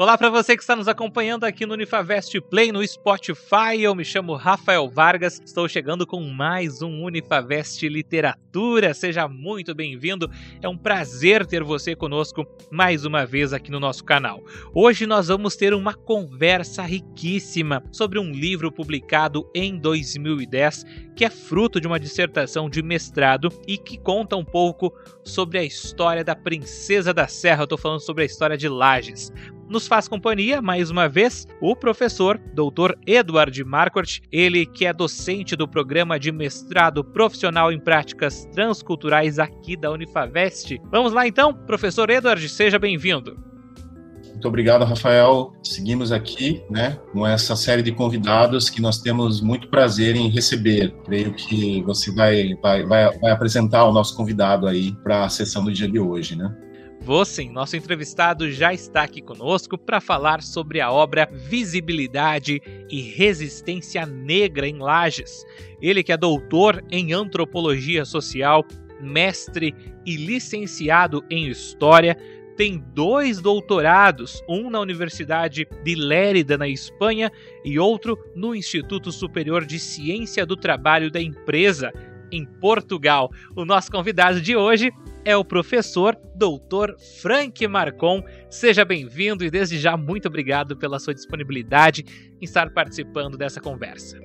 [0.00, 3.80] Olá para você que está nos acompanhando aqui no Unifavest Play no Spotify.
[3.80, 5.42] Eu me chamo Rafael Vargas.
[5.44, 8.94] Estou chegando com mais um Unifavest Literatura.
[8.94, 10.30] Seja muito bem-vindo.
[10.62, 14.40] É um prazer ter você conosco mais uma vez aqui no nosso canal.
[14.72, 21.30] Hoje nós vamos ter uma conversa riquíssima sobre um livro publicado em 2010 que é
[21.30, 26.36] fruto de uma dissertação de mestrado e que conta um pouco sobre a história da
[26.36, 27.62] Princesa da Serra.
[27.62, 29.32] Eu estou falando sobre a história de Lages.
[29.68, 32.94] Nos faz companhia, mais uma vez, o professor Dr.
[33.06, 39.76] Edward Marquardt, ele que é docente do programa de mestrado profissional em práticas transculturais aqui
[39.76, 40.80] da Unifavest.
[40.90, 43.36] Vamos lá então, professor Edward, seja bem-vindo.
[44.38, 45.52] Muito obrigado, Rafael.
[45.62, 50.94] Seguimos aqui, né, com essa série de convidados que nós temos muito prazer em receber.
[51.04, 55.62] Creio que você vai, vai, vai, vai apresentar o nosso convidado aí para a sessão
[55.62, 56.56] do dia de hoje, né?
[57.08, 63.00] Vou sim, nosso entrevistado já está aqui conosco para falar sobre a obra Visibilidade e
[63.00, 65.42] Resistência Negra em Lages.
[65.80, 68.62] Ele que é doutor em antropologia social,
[69.00, 72.14] mestre e licenciado em história,
[72.58, 77.32] tem dois doutorados, um na Universidade de Lérida, na Espanha,
[77.64, 81.90] e outro no Instituto Superior de Ciência do Trabalho da Empresa,
[82.30, 83.30] em Portugal.
[83.56, 84.92] O nosso convidado de hoje
[85.28, 86.94] é o professor Dr.
[87.20, 88.22] Frank Marcon.
[88.48, 94.18] Seja bem-vindo e desde já muito obrigado pela sua disponibilidade em estar participando dessa conversa.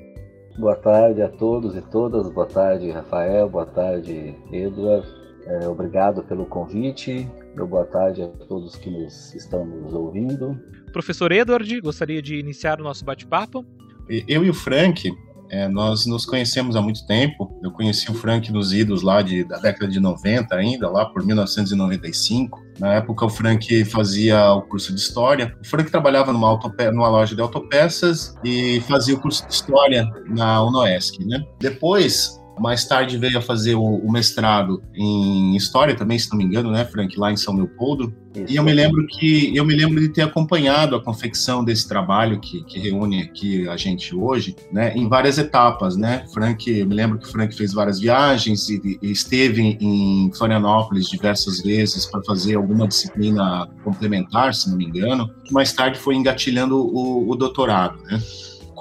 [0.57, 2.31] Boa tarde a todos e todas.
[2.31, 3.49] Boa tarde, Rafael.
[3.49, 5.05] Boa tarde, Edward.
[5.45, 7.29] É, obrigado pelo convite.
[7.53, 10.57] Boa tarde a todos que nos estão nos ouvindo.
[10.93, 13.65] Professor Edward, gostaria de iniciar o nosso bate-papo?
[14.07, 15.11] Eu e o Frank,
[15.53, 17.55] é, nós nos conhecemos há muito tempo.
[17.61, 21.23] Eu conheci o Frank nos idos lá de, da década de 90 ainda, lá por
[21.23, 22.59] 1995.
[22.79, 25.55] Na época, o Frank fazia o curso de História.
[25.61, 30.09] O Frank trabalhava numa, autope numa loja de autopeças e fazia o curso de História
[30.27, 31.43] na UNOESC, né?
[31.59, 36.43] Depois, mais tarde veio a fazer o, o, mestrado em história também, se não me
[36.43, 38.13] engano, né, Frank, lá em São Leopoldo.
[38.35, 38.51] Isso.
[38.51, 42.39] E eu me lembro que eu me lembro de ter acompanhado a confecção desse trabalho
[42.39, 46.25] que, que reúne aqui a gente hoje, né, em várias etapas, né.
[46.33, 51.07] Frank, eu me lembro que o Frank fez várias viagens e, e esteve em Florianópolis
[51.07, 55.29] diversas vezes para fazer alguma disciplina complementar, se não me engano.
[55.51, 58.19] Mais tarde foi engatilhando o, o doutorado, né.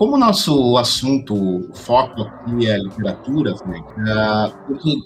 [0.03, 4.53] Como o nosso assunto, o foco aqui é literatura, uh,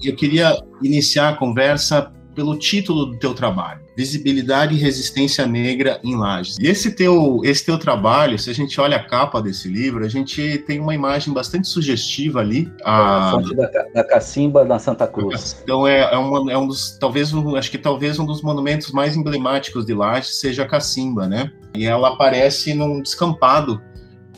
[0.03, 6.17] eu queria iniciar a conversa pelo título do teu trabalho, Visibilidade e Resistência Negra em
[6.17, 6.57] Lages.
[6.59, 10.09] E esse teu, esse teu trabalho, se a gente olha a capa desse livro, a
[10.09, 12.73] gente tem uma imagem bastante sugestiva ali.
[12.83, 15.61] A, a fonte da, da Cacimba da Santa Cruz.
[15.63, 18.91] Então é, é, uma, é um dos, talvez, um, acho que talvez um dos monumentos
[18.93, 21.53] mais emblemáticos de Lages seja a Cacimba, né?
[21.75, 23.79] E ela aparece num descampado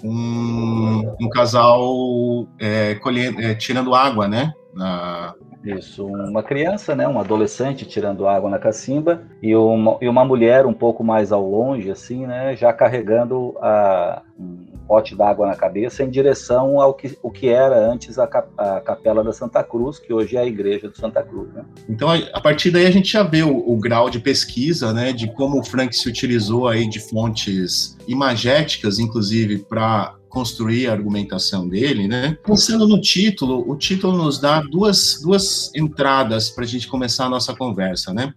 [0.02, 4.52] um, um casal é, colhendo, é, tirando água, né?
[4.74, 5.34] Na...
[5.64, 10.66] Isso, uma criança, né, um adolescente tirando água na cacimba e uma, e uma mulher
[10.66, 16.02] um pouco mais ao longe, assim, né, já carregando a, um pote d'água na cabeça
[16.02, 19.98] em direção ao que, o que era antes a, cap, a Capela da Santa Cruz,
[19.98, 21.52] que hoje é a Igreja do Santa Cruz.
[21.52, 21.64] Né?
[21.88, 25.32] Então, a partir daí a gente já vê o, o, grau de pesquisa, né, de
[25.34, 32.06] como o Frank se utilizou aí de fontes imagéticas, inclusive, para construir a argumentação dele,
[32.06, 32.36] né?
[32.44, 37.30] Pensando no título, o título nos dá duas, duas entradas para a gente começar a
[37.30, 38.32] nossa conversa, né?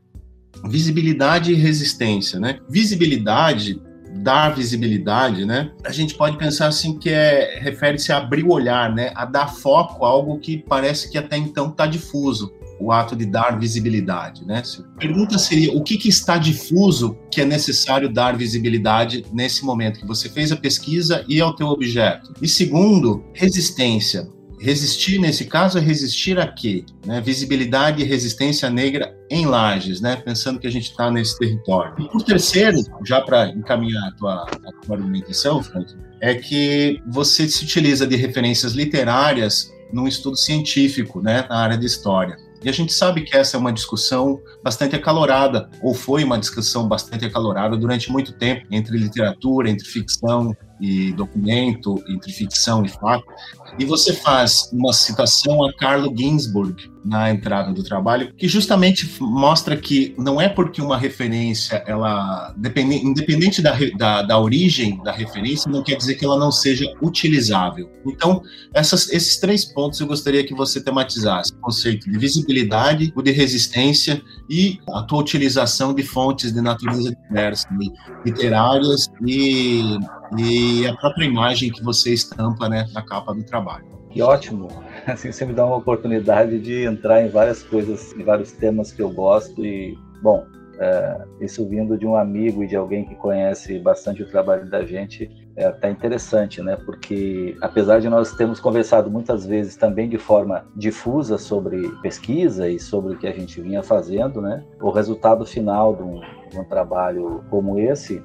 [0.66, 2.60] Visibilidade e resistência, né?
[2.70, 3.82] Visibilidade
[4.14, 5.72] dar visibilidade, né?
[5.84, 9.12] A gente pode pensar assim que é refere-se a abrir o olhar, né?
[9.16, 12.54] A dar foco a algo que parece que até então está difuso.
[12.82, 14.64] O ato de dar visibilidade, né?
[14.96, 20.00] A pergunta seria o que, que está difuso que é necessário dar visibilidade nesse momento
[20.00, 22.34] que você fez a pesquisa e ao teu objeto.
[22.42, 24.28] E segundo, resistência.
[24.62, 26.86] Resistir, nesse caso, é resistir a quê?
[27.04, 27.20] Né?
[27.20, 30.16] Visibilidade e resistência negra em lajes, né?
[30.16, 31.96] pensando que a gente está nesse território.
[32.00, 37.50] E por terceiro, já para encaminhar a tua, a tua argumentação, Frank, é que você
[37.50, 42.38] se utiliza de referências literárias num estudo científico, né, na área de história.
[42.64, 46.88] E a gente sabe que essa é uma discussão bastante acalorada, ou foi uma discussão
[46.88, 53.24] bastante acalorada durante muito tempo, entre literatura, entre ficção e documento, entre ficção e fato,
[53.78, 59.76] e você faz uma citação a Carlo Ginzburg na entrada do trabalho, que justamente mostra
[59.76, 65.84] que não é porque uma referência, ela independente da, da, da origem da referência, não
[65.84, 67.90] quer dizer que ela não seja utilizável.
[68.06, 68.44] Então,
[68.74, 73.32] essas, esses três pontos eu gostaria que você tematizasse: o conceito de visibilidade, o de
[73.32, 77.68] resistência e a tua utilização de fontes de natureza diversa,
[78.26, 79.98] literárias e,
[80.38, 83.86] e a própria imagem que você estampa né, na capa do trabalho.
[84.10, 84.68] Que ótimo!
[85.08, 89.02] Assim você me dá uma oportunidade de entrar em várias coisas, em vários temas que
[89.02, 90.46] eu gosto e, bom,
[90.80, 94.84] é, isso vindo de um amigo e de alguém que conhece bastante o trabalho da
[94.84, 96.76] gente é até interessante, né?
[96.76, 102.80] Porque apesar de nós termos conversado muitas vezes também de forma difusa sobre pesquisa e
[102.80, 104.64] sobre o que a gente vinha fazendo, né?
[104.82, 108.24] O resultado final de um, de um trabalho como esse,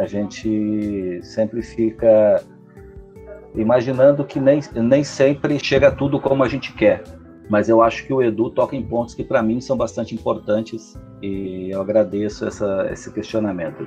[0.00, 2.42] a gente sempre fica
[3.54, 7.04] imaginando que nem, nem sempre chega tudo como a gente quer.
[7.50, 10.98] Mas eu acho que o Edu toca em pontos que para mim são bastante importantes
[11.20, 13.86] e eu agradeço essa, esse questionamento.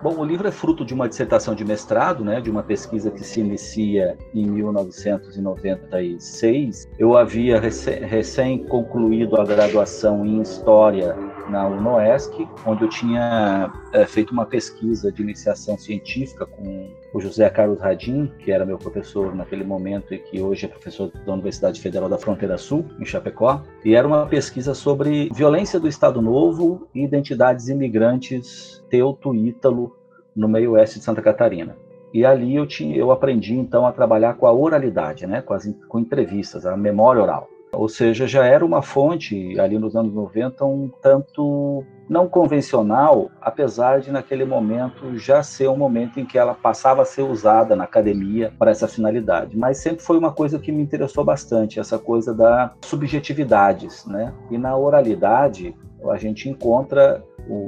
[0.00, 3.24] Bom, o livro é fruto de uma dissertação de mestrado, né, de uma pesquisa que
[3.24, 6.88] se inicia em 1996.
[6.98, 11.16] Eu havia recém concluído a graduação em História
[11.48, 17.48] na UNOESC, onde eu tinha é, feito uma pesquisa de iniciação científica com o José
[17.50, 21.80] Carlos Radim, que era meu professor naquele momento e que hoje é professor da Universidade
[21.80, 23.62] Federal da Fronteira Sul, em Chapecó.
[23.84, 29.96] E era uma pesquisa sobre violência do Estado Novo e identidades imigrantes teuto-ítalo
[30.34, 31.76] no meio oeste de Santa Catarina.
[32.12, 35.68] E ali eu, tinha, eu aprendi então a trabalhar com a oralidade, né, com, as,
[35.88, 37.48] com entrevistas, a memória oral.
[37.76, 44.00] Ou seja, já era uma fonte, ali nos anos 90, um tanto não convencional, apesar
[44.00, 47.84] de naquele momento já ser um momento em que ela passava a ser usada na
[47.84, 49.56] academia para essa finalidade.
[49.58, 54.32] Mas sempre foi uma coisa que me interessou bastante, essa coisa da subjetividades, né?
[54.50, 55.74] E na oralidade
[56.10, 57.22] a gente encontra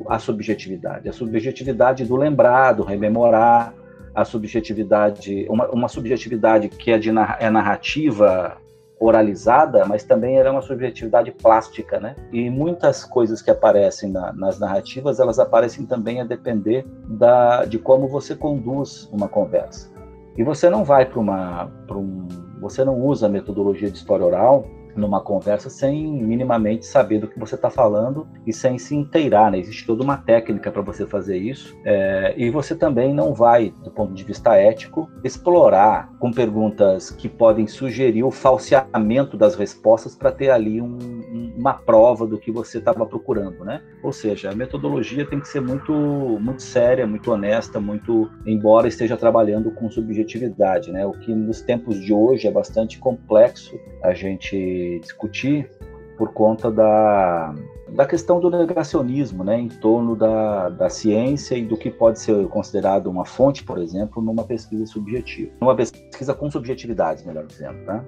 [0.08, 3.74] a subjetividade, a subjetividade do lembrar, do rememorar,
[4.14, 8.56] a subjetividade, uma, uma subjetividade que é de é narrativa
[9.00, 12.16] oralizada, mas também era uma subjetividade plástica, né?
[12.32, 17.78] E muitas coisas que aparecem na, nas narrativas, elas aparecem também a depender da, de
[17.78, 19.90] como você conduz uma conversa.
[20.36, 22.28] E você não vai para uma, um,
[22.60, 24.64] você não usa a metodologia de história oral
[24.96, 29.58] numa conversa sem minimamente saber do que você está falando e sem se inteirar, né?
[29.58, 31.76] Existe toda uma técnica para você fazer isso.
[31.84, 37.28] É, e você também não vai, do ponto de vista ético, explorar com perguntas que
[37.28, 42.78] podem sugerir o falseamento das respostas para ter ali um, uma prova do que você
[42.78, 43.82] estava procurando, né?
[44.02, 49.16] Ou seja, a metodologia tem que ser muito, muito séria, muito honesta, muito, embora esteja
[49.16, 51.04] trabalhando com subjetividade, né?
[51.04, 55.70] O que nos tempos de hoje é bastante complexo a gente discutir
[56.16, 57.54] por conta da,
[57.94, 62.48] da questão do negacionismo, né, em torno da, da ciência e do que pode ser
[62.48, 68.04] considerado uma fonte, por exemplo, numa pesquisa subjetiva, numa pesquisa com subjetividades, melhor dizendo, tá?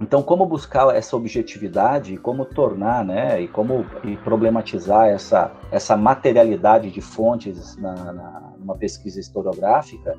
[0.00, 6.90] Então, como buscar essa objetividade como tornar, né, e como e problematizar essa, essa materialidade
[6.90, 10.16] de fontes na, na, numa pesquisa historiográfica,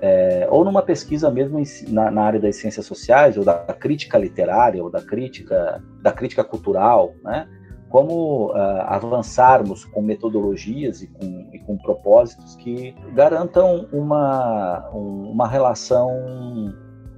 [0.00, 4.18] é, ou numa pesquisa mesmo em, na, na, área das ciências sociais, ou da crítica
[4.18, 7.46] literária, ou da crítica, da crítica cultural, né?
[7.88, 16.10] como uh, avançarmos com metodologias e com, e com, propósitos que garantam uma, uma relação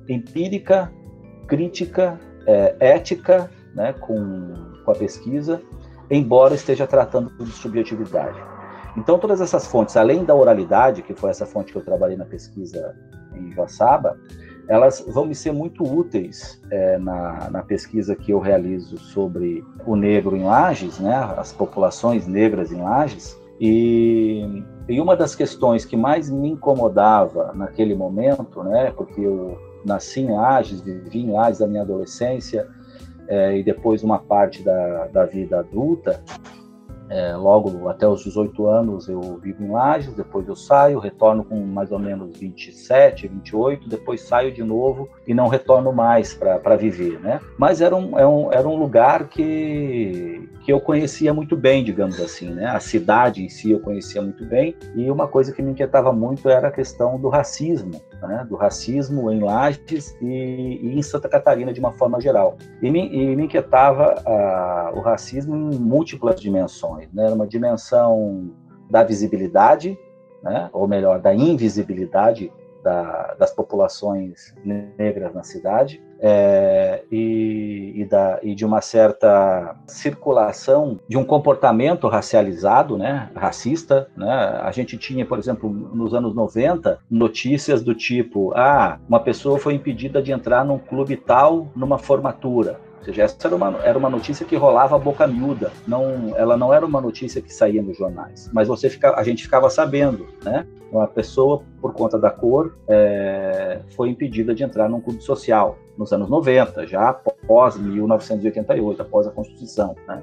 [0.09, 0.93] empírica,
[1.47, 4.53] crítica, é, ética né, com,
[4.85, 5.61] com a pesquisa,
[6.11, 8.39] embora esteja tratando de subjetividade.
[8.97, 12.25] Então, todas essas fontes, além da oralidade, que foi essa fonte que eu trabalhei na
[12.25, 12.95] pesquisa
[13.35, 14.17] em Joaçaba,
[14.69, 19.95] elas vão me ser muito úteis é, na, na, pesquisa que eu realizo sobre o
[19.95, 23.39] negro em Lages, né, as populações negras em Lages.
[23.61, 30.21] E, e uma das questões que mais me incomodava naquele momento, né, porque eu nasci
[30.21, 32.67] em Lages, vivi em Lages a minha adolescência
[33.29, 36.23] é, e depois uma parte da, da vida adulta,
[37.11, 41.55] é, logo até os 18 anos eu vivo em Lages, depois eu saio, retorno com
[41.67, 47.21] mais ou menos 27, 28, depois saio de novo e não retorno mais para viver,
[47.21, 47.41] né?
[47.59, 50.34] Mas era um, era é um, era um lugar que,
[50.65, 52.67] que eu conhecia muito bem, digamos assim, né?
[52.67, 56.49] A cidade em si eu conhecia muito bem e uma coisa que me inquietava muito
[56.49, 58.47] era a questão do racismo, né?
[58.49, 62.57] Do racismo em Lages e, e em Santa Catarina de uma forma geral.
[62.81, 67.29] E me, e me inquietava uh, o racismo em múltiplas dimensões, né?
[67.29, 68.51] Uma dimensão
[68.89, 69.99] da visibilidade,
[70.43, 70.71] né?
[70.73, 72.51] ou melhor, da invisibilidade
[72.83, 80.99] da, das populações negras na cidade é, e, e, da, e, de uma certa circulação
[81.09, 84.09] de um comportamento racializado, né, racista.
[84.17, 84.31] Né?
[84.63, 89.75] A gente tinha, por exemplo, nos anos 90, notícias do tipo: ah, uma pessoa foi
[89.75, 92.81] impedida de entrar num clube tal numa formatura.
[93.05, 96.73] Ou seja, essa era uma, era uma notícia que rolava boca miúda, não, ela não
[96.73, 100.67] era uma notícia que saía nos jornais, mas você fica, a gente ficava sabendo, né?
[100.91, 106.13] Uma pessoa, por conta da cor, é, foi impedida de entrar num clube social nos
[106.13, 110.23] anos 90, já após 1988, após a Constituição, né?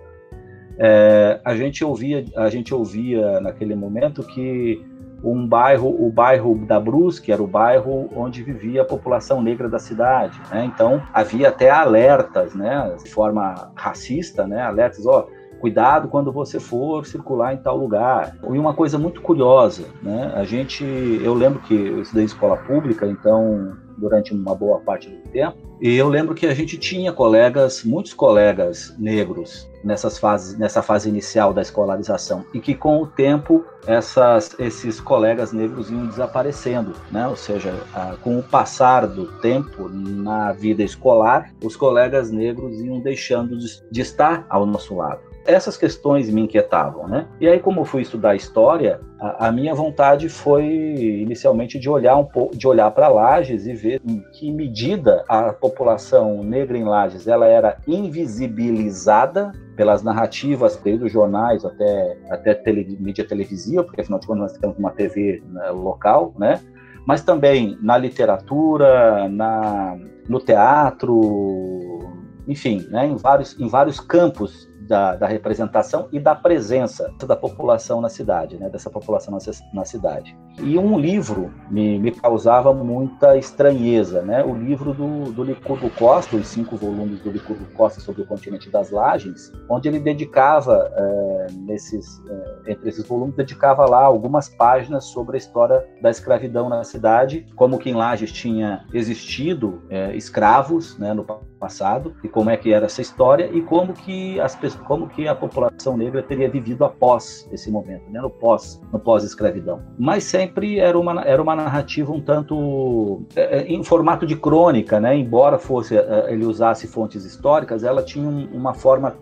[0.80, 4.84] É, a gente ouvia, a gente ouvia naquele momento que
[5.24, 9.80] um bairro, o bairro da Brusque era o bairro onde vivia a população negra da
[9.80, 10.66] cidade, né?
[10.66, 15.28] Então havia até alertas, né, de forma racista, né, alertas, ó,
[15.60, 18.36] cuidado quando você for circular em tal lugar.
[18.44, 20.32] E uma coisa muito curiosa, né?
[20.36, 25.30] A gente, eu lembro que eu estudei escola pública, então durante uma boa parte do
[25.30, 25.58] tempo.
[25.80, 31.10] E eu lembro que a gente tinha colegas, muitos colegas negros nessas fases, nessa fase
[31.10, 37.28] inicial da escolarização e que com o tempo essas, esses colegas negros iam desaparecendo, né?
[37.28, 43.00] Ou seja, a, com o passar do tempo na vida escolar, os colegas negros iam
[43.00, 45.31] deixando de, de estar ao nosso lado.
[45.46, 47.28] Essas questões me inquietavam, né?
[47.40, 52.16] E aí, como eu fui estudar história, a, a minha vontade foi inicialmente de olhar
[52.16, 56.84] um pouco, de olhar para Lages e ver em que medida a população negra em
[56.84, 64.02] Lages ela era invisibilizada pelas narrativas, desde os jornais até até tele, mídia televisiva, porque
[64.02, 66.60] afinal de contas nós temos uma TV né, local, né?
[67.08, 69.98] Mas também na literatura, na
[70.30, 72.00] no teatro,
[72.48, 78.02] enfim, né, em vários em vários campos da, da, representação e da presença da população
[78.02, 79.38] na cidade, né, dessa população
[79.74, 80.38] na, cidade.
[80.60, 86.36] E um livro me, me, causava muita estranheza, né, o livro do, do Licurgo Costa,
[86.36, 91.48] os cinco volumes do Licurgo Costa sobre o continente das lajes, onde ele dedicava, é,
[91.54, 96.84] nesses, é, entre esses volumes, dedicava lá algumas páginas sobre a história da escravidão na
[96.84, 101.24] cidade, como que em Lages tinha existido é, escravos né, no
[101.62, 104.56] passado, e como é que era essa história, e como que as
[104.88, 109.80] como que a população negra teria vivido após esse momento, né, no pós, no pós-escravidão.
[109.98, 115.16] Mas sempre era uma era uma narrativa um tanto é, em formato de crônica, né,
[115.16, 119.16] embora fosse é, ele usasse fontes históricas, ela tinha um, uma forma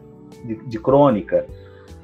[0.46, 1.46] de, de crônica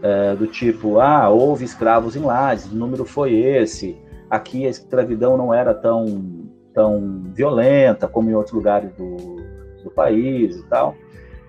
[0.04, 3.98] é, do tipo, ah, houve escravos em Lages, o número foi esse,
[4.30, 9.35] aqui a escravidão não era tão tão violenta como em outros lugares do
[9.96, 10.96] país e tal.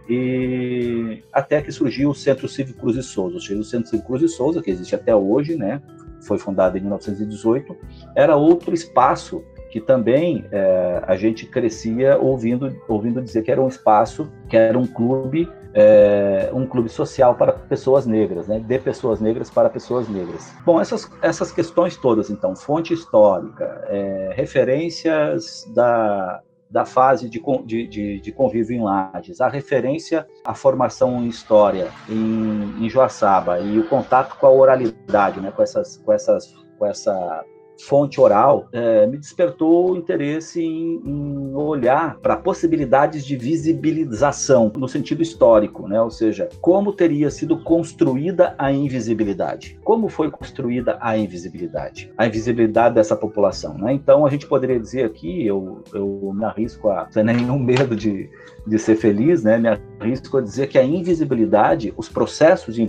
[0.09, 3.37] E até que surgiu o Centro Cívico Cruz e Souza.
[3.37, 5.83] O Centro Cívico Cruz e Souza, que existe até hoje, né?
[6.27, 7.77] foi fundado em 1918,
[8.15, 13.69] era outro espaço que também é, a gente crescia ouvindo, ouvindo dizer que era um
[13.69, 19.21] espaço, que era um clube, é, um clube social para pessoas negras, né, de pessoas
[19.21, 20.53] negras para pessoas negras.
[20.65, 26.41] Bom, essas, essas questões todas, então, fonte histórica, é, referências da,
[26.77, 32.85] da fase de, de, de, convívio em Lages, a referência à formação em história em,
[32.85, 37.43] em Joaçaba e o contato com a oralidade, né, com, essas, com, essas, com essa
[37.85, 44.89] fonte oral, é, me despertou o interesse em, em olhar para possibilidades de visibilização no
[44.89, 46.01] sentido histórico, né?
[46.01, 49.79] ou seja, como teria sido construída a invisibilidade.
[49.85, 52.13] Como foi construída a invisibilidade?
[52.17, 53.75] A invisibilidade dessa população.
[53.79, 53.93] Né?
[53.93, 58.31] Então, a gente poderia dizer aqui, eu, eu me arrisco a, sem nenhum medo de,
[58.67, 59.59] de ser feliz, né?
[59.59, 59.69] me
[60.01, 62.83] arrisco a dizer que a invisibilidade, os processos de,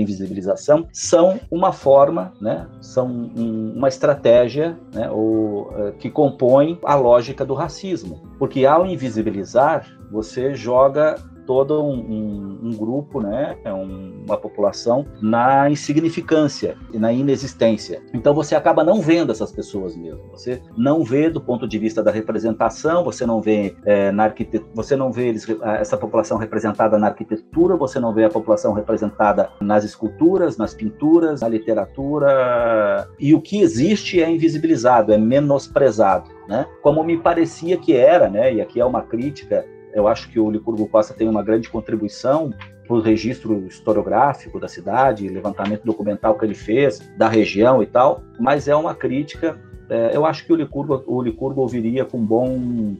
[0.00, 2.66] invisibilização, são uma forma, né?
[2.80, 8.22] são um, uma estratégia estratégia né, ou, uh, que compõe a lógica do racismo.
[8.38, 11.16] Porque ao invisibilizar, você joga
[11.46, 18.02] todo um, um, um grupo, né, é uma população na insignificância e na inexistência.
[18.12, 20.20] Então você acaba não vendo essas pessoas mesmo.
[20.32, 24.70] Você não vê do ponto de vista da representação, você não vê é, na arquitetura,
[24.74, 29.50] você não vê eles, essa população representada na arquitetura, você não vê a população representada
[29.60, 33.08] nas esculturas, nas pinturas, na literatura.
[33.18, 36.30] E o que existe é invisibilizado, é menosprezado.
[36.48, 36.66] Né?
[36.82, 38.54] Como me parecia que era, né?
[38.54, 42.52] E aqui é uma crítica eu acho que o Licurgo Costa tem uma grande contribuição
[42.86, 48.20] para o registro historiográfico da cidade, levantamento documental que ele fez da região e tal,
[48.38, 49.58] mas é uma crítica.
[49.88, 52.94] É, eu acho que o Licurgo, o Licurgo ouviria com bom,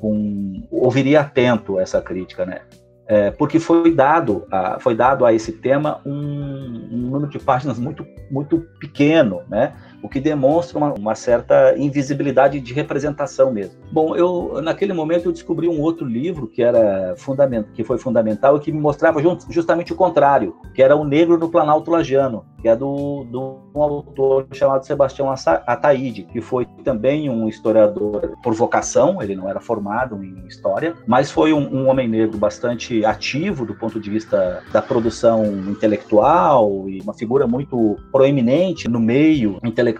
[0.00, 2.62] com, ouviria atento essa crítica, né?
[3.06, 7.78] É, porque foi dado, a, foi dado a esse tema um, um número de páginas
[7.78, 9.74] muito, muito pequeno, né?
[10.02, 13.76] O que demonstra uma, uma, certa invisibilidade de representação mesmo.
[13.90, 18.56] Bom, eu naquele momento eu descobri um outro livro que era fundament, que foi fundamental
[18.56, 22.68] e que me mostrava justamente o contrário, que era o Negro no Planalto Lagiano, que
[22.68, 25.32] é do, do um autor chamado Sebastião
[25.66, 31.30] Ataíde, que foi também um historiador por vocação, ele não era formado em história, mas
[31.30, 37.00] foi um, um homem negro bastante ativo do ponto de vista da produção intelectual e
[37.00, 39.91] uma figura muito proeminente no meio intelectual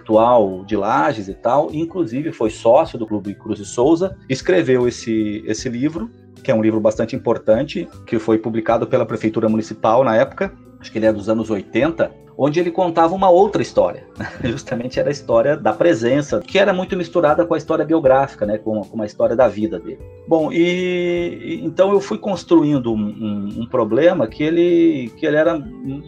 [0.65, 5.69] de Lages e tal, inclusive foi sócio do Clube Cruz de Souza, escreveu esse, esse
[5.69, 6.09] livro,
[6.43, 10.91] que é um livro bastante importante, que foi publicado pela Prefeitura Municipal na época, acho
[10.91, 14.07] que ele é dos anos 80, onde ele contava uma outra história.
[14.43, 18.57] Justamente era a história da presença, que era muito misturada com a história biográfica, né,
[18.57, 19.99] com, com a história da vida dele.
[20.27, 25.61] Bom, e então eu fui construindo um, um, um, problema que ele, que ele era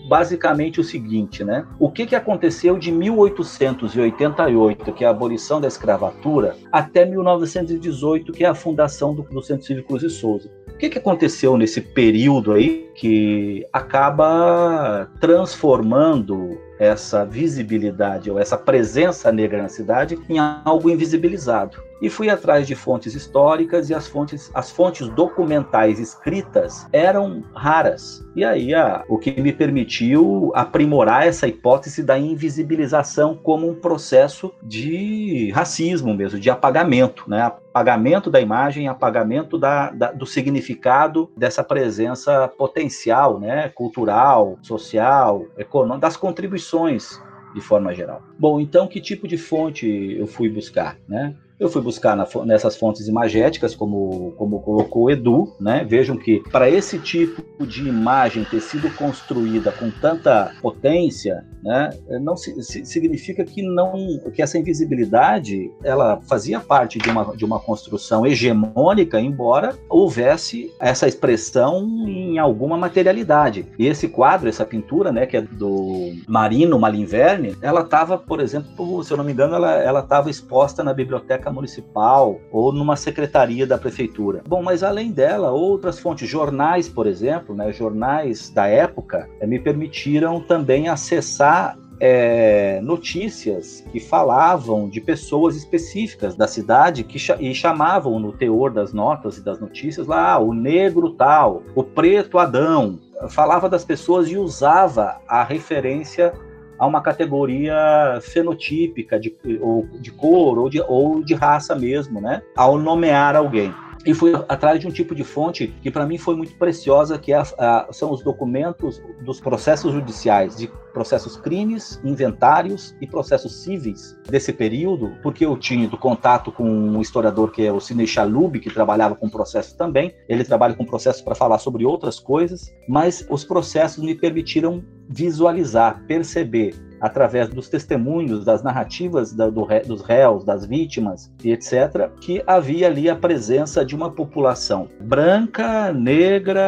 [0.08, 1.66] basicamente o seguinte, né?
[1.80, 8.44] O que, que aconteceu de 1888, que é a abolição da escravatura, até 1918, que
[8.44, 10.50] é a fundação do, do Centro Cívico Cruz e Souza?
[10.76, 19.32] O que, que aconteceu nesse período aí que acaba transformando essa visibilidade ou essa presença
[19.32, 21.78] negra na cidade em algo invisibilizado.
[22.02, 28.26] E fui atrás de fontes históricas e as fontes, as fontes documentais escritas eram raras.
[28.36, 34.54] E aí a, o que me permitiu aprimorar essa hipótese da invisibilização como um processo
[34.62, 37.42] de racismo mesmo, de apagamento, né?
[37.42, 43.70] apagamento da imagem, apagamento da, da, do significado dessa presença potencial, né?
[43.70, 47.22] cultural, social, econômica, das contribuições
[47.54, 48.22] de forma geral.
[48.38, 49.88] Bom, então que tipo de fonte
[50.20, 51.34] eu fui buscar, né?
[51.58, 55.86] Eu fui buscar na, nessas fontes imagéticas, como, como colocou o Edu, né?
[55.88, 61.90] Vejam que para esse tipo de imagem ter sido construída com tanta potência, né?
[62.22, 63.94] Não se, se, significa que não
[64.34, 71.08] que essa invisibilidade ela fazia parte de uma, de uma construção hegemônica, embora houvesse essa
[71.08, 73.66] expressão em alguma materialidade.
[73.80, 79.04] E esse quadro, essa pintura, né, que é do Marino Malinverne, ela estava, por exemplo,
[79.04, 83.68] se eu não me engano, ela estava exposta na biblioteca biblioteca municipal ou numa secretaria
[83.68, 84.42] da prefeitura.
[84.48, 89.60] Bom, mas além dela, outras fontes, jornais, por exemplo, né, jornais da época, eh, me
[89.60, 98.20] permitiram também acessar é, notícias que falavam de pessoas específicas da cidade que e chamavam
[98.20, 103.00] no teor das notas e das notícias lá ah, o negro tal, o preto Adão.
[103.30, 106.34] Falava das pessoas e usava a referência
[106.78, 112.42] a uma categoria fenotípica de, ou de cor ou de, ou de raça mesmo, né?
[112.56, 113.74] Ao nomear alguém
[114.06, 117.34] e fui atrás de um tipo de fonte que para mim foi muito preciosa, que
[117.34, 123.64] é a, a, são os documentos dos processos judiciais, de processos crimes, inventários e processos
[123.64, 128.08] cíveis desse período, porque eu tinha do contato com um historiador que é o Cine
[128.08, 130.14] Chalub, que trabalhava com processos também.
[130.30, 136.04] Ele trabalha com processos para falar sobre outras coisas, mas os processos me permitiram visualizar,
[136.08, 142.42] perceber através dos testemunhos, das narrativas da, do, dos réus, das vítimas e etc., que
[142.48, 146.66] havia ali a presença de uma população branca, negra,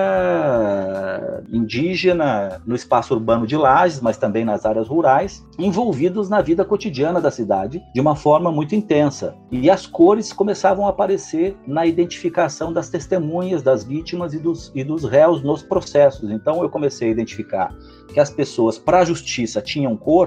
[1.51, 7.19] indígena no espaço urbano de Lages, mas também nas áreas rurais, envolvidos na vida cotidiana
[7.19, 9.33] da cidade de uma forma muito intensa.
[9.51, 14.83] E as cores começavam a aparecer na identificação das testemunhas, das vítimas e dos, e
[14.83, 16.29] dos réus nos processos.
[16.29, 17.73] Então eu comecei a identificar
[18.13, 20.26] que as pessoas para a justiça tinham cor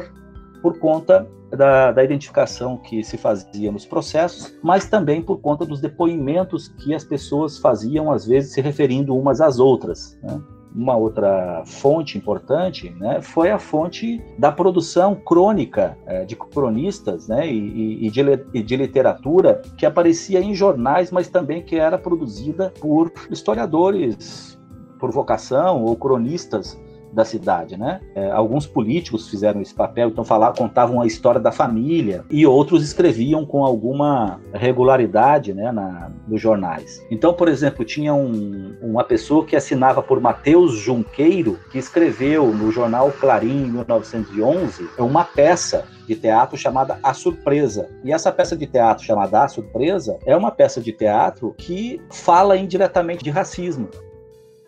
[0.62, 5.80] por conta da, da, identificação que se fazia nos processos, mas também por conta dos
[5.80, 10.18] depoimentos que as pessoas faziam, às vezes se referindo umas às outras.
[10.22, 10.40] Né?
[10.72, 17.50] Uma outra fonte importante né, foi a fonte da produção crônica é, de cronistas né,
[17.50, 18.20] e, e, de,
[18.54, 24.56] e de literatura que aparecia em jornais, mas também que era produzida por historiadores
[25.00, 26.78] por vocação ou cronistas
[27.12, 28.00] da cidade, né?
[28.14, 32.82] É, alguns políticos fizeram esse papel, então falavam, contavam a história da família e outros
[32.82, 37.04] escreviam com alguma regularidade, né, na, nos jornais.
[37.10, 42.70] Então, por exemplo, tinha um, uma pessoa que assinava por Mateus Junqueiro que escreveu no
[42.70, 47.88] jornal Clarim em 1911 uma peça de teatro chamada A Surpresa.
[48.02, 52.56] E essa peça de teatro chamada A Surpresa é uma peça de teatro que fala
[52.56, 53.88] indiretamente de racismo.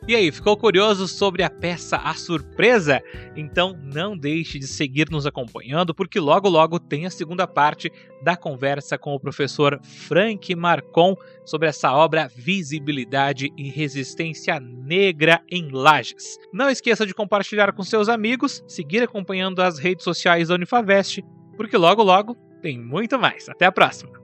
[0.09, 3.01] E aí, ficou curioso sobre a peça A Surpresa?
[3.37, 8.37] Então não deixe de seguir nos acompanhando, porque logo logo tem a segunda parte da
[8.37, 16.37] conversa com o professor Frank Marcon sobre essa obra Visibilidade e Resistência Negra em Lages.
[16.53, 21.23] Não esqueça de compartilhar com seus amigos, seguir acompanhando as redes sociais da Unifavest
[21.57, 23.49] porque logo logo tem muito mais.
[23.49, 24.21] Até a próxima!